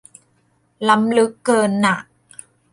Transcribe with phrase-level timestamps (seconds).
[0.89, 1.97] ล้ำลึกเกินน่ะ